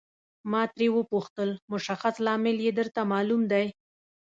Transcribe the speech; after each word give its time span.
ما 0.51 0.61
ترې 0.75 0.87
وپوښتل 0.93 1.49
مشخص 1.71 2.15
لامل 2.25 2.57
یې 2.65 2.71
درته 2.79 3.01
معلوم 3.11 3.41
دی. 3.51 3.65